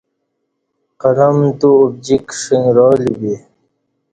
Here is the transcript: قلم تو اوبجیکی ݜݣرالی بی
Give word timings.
قلم 1.01 1.37
تو 1.59 1.69
اوبجیکی 1.81 2.35
ݜݣرالی 2.41 3.13
بی 3.19 3.33